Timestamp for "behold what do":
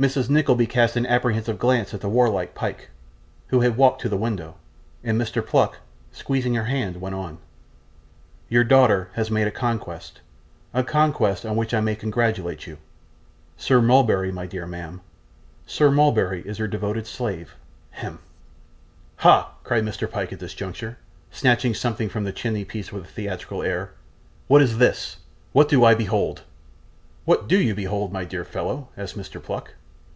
25.94-27.60